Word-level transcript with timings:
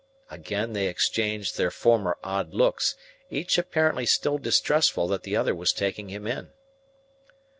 Again 0.31 0.73
they 0.73 0.87
exchanged 0.87 1.57
their 1.57 1.69
former 1.69 2.17
odd 2.23 2.55
looks, 2.55 2.95
each 3.29 3.59
apparently 3.59 4.07
still 4.07 4.39
distrustful 4.39 5.07
that 5.09 5.21
the 5.21 5.35
other 5.35 5.53
was 5.53 5.71
taking 5.71 6.09
him 6.09 6.25
in. 6.25 6.49